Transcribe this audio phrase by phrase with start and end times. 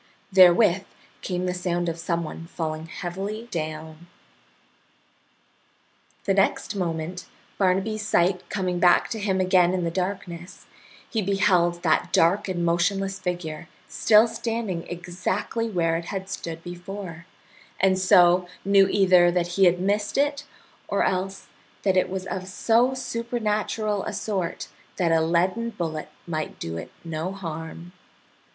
[0.31, 0.85] Therewith
[1.21, 4.07] came the sound of some one falling heavily down.
[6.25, 7.27] The next moment,
[7.59, 10.65] Barnaby's sight coming back to him again in the darkness,
[11.07, 17.27] he beheld that dark and motionless figure still standing exactly where it had stood before,
[17.79, 20.45] and so knew either that he had missed it
[20.87, 21.45] or else
[21.83, 26.89] that it was of so supernatural a sort that a leaden bullet might do it
[27.05, 27.91] no harm.